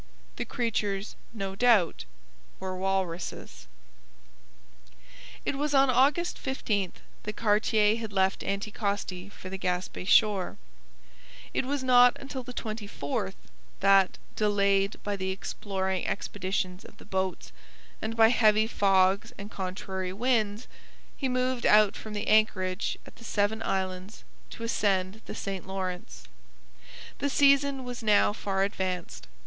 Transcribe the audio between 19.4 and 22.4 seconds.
contrary winds, he moved out from the